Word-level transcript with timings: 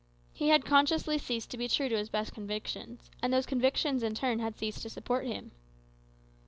He 0.33 0.47
had 0.49 0.65
consciously 0.65 1.19
ceased 1.19 1.51
to 1.51 1.59
be 1.59 1.67
true 1.67 1.87
to 1.87 1.95
his 1.95 2.09
best 2.09 2.33
convictions, 2.33 3.11
and 3.21 3.31
those 3.31 3.45
convictions, 3.45 4.01
in 4.01 4.15
turn, 4.15 4.39
had 4.39 4.57
ceased 4.57 4.81
to 4.81 4.89
support 4.89 5.27
him. 5.27 5.51